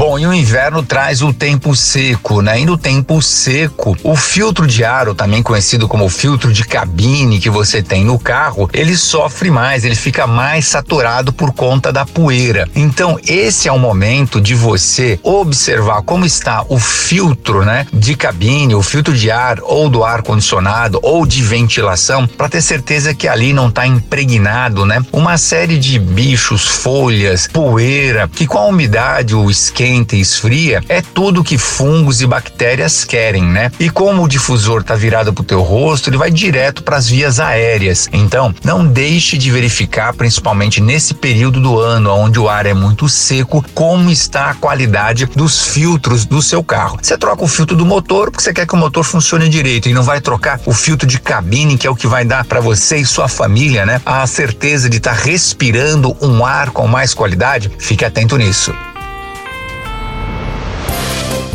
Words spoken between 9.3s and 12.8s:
mais, ele fica mais saturado por conta da poeira.